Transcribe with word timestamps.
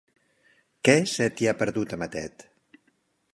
Què 0.89 0.95
se 1.11 1.27
t'hi 1.35 1.49
ha 1.51 1.53
perdut, 1.61 1.95
a 1.99 2.01
Matet? 2.05 2.47